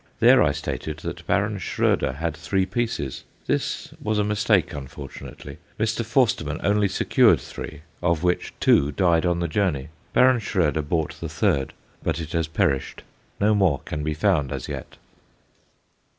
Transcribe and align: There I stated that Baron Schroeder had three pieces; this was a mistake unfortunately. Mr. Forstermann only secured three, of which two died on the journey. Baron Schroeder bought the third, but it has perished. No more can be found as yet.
There 0.19 0.41
I 0.41 0.51
stated 0.51 0.97
that 1.03 1.27
Baron 1.27 1.59
Schroeder 1.59 2.13
had 2.13 2.35
three 2.35 2.65
pieces; 2.65 3.23
this 3.45 3.91
was 4.01 4.17
a 4.17 4.23
mistake 4.23 4.73
unfortunately. 4.73 5.59
Mr. 5.79 6.03
Forstermann 6.03 6.59
only 6.63 6.87
secured 6.87 7.39
three, 7.39 7.83
of 8.01 8.23
which 8.23 8.51
two 8.59 8.91
died 8.91 9.27
on 9.27 9.41
the 9.41 9.47
journey. 9.47 9.89
Baron 10.13 10.39
Schroeder 10.39 10.81
bought 10.81 11.19
the 11.19 11.29
third, 11.29 11.73
but 12.01 12.19
it 12.19 12.31
has 12.31 12.47
perished. 12.47 13.03
No 13.39 13.53
more 13.53 13.81
can 13.85 14.03
be 14.03 14.15
found 14.15 14.51
as 14.51 14.67
yet. 14.67 14.97